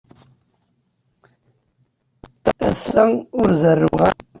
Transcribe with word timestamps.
Ass-a, 2.69 3.03
ur 3.39 3.49
zerrweɣ 3.61 4.01
ara. 4.09 4.21